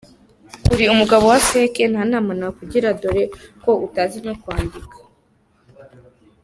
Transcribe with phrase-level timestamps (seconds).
[0.73, 3.23] uri umugabo wa fake nta nama nakugira, ndore
[3.63, 4.97] ko utazi no kwandika.